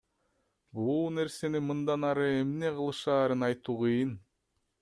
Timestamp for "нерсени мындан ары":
1.17-2.25